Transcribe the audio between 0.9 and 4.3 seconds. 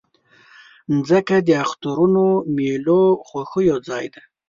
مځکه د اخترونو، میلو، خوښیو ځای ده.